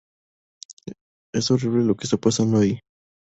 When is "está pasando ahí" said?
2.05-2.79